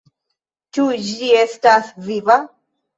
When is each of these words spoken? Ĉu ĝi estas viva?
Ĉu 0.79 0.87
ĝi 1.11 1.31
estas 1.45 1.95
viva? 2.11 2.43